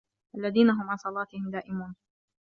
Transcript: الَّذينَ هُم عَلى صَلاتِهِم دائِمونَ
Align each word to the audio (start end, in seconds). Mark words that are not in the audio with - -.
الَّذينَ 0.37 0.69
هُم 0.69 0.89
عَلى 0.89 0.97
صَلاتِهِم 0.97 1.51
دائِمونَ 1.51 1.95